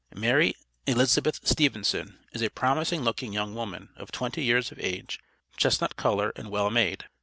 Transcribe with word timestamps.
MARY 0.15 0.55
ELIZABETH 0.87 1.45
STEPHENSON 1.47 2.17
is 2.33 2.41
a 2.41 2.49
promising 2.49 3.01
looking 3.03 3.33
young 3.33 3.53
woman, 3.53 3.89
of 3.97 4.11
twenty 4.11 4.43
years 4.43 4.71
of 4.71 4.79
age, 4.79 5.19
chestnut 5.57 5.95
color, 5.95 6.33
and 6.35 6.49
well 6.49 6.71
made. 6.71 7.05